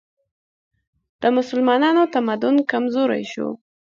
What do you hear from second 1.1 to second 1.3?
د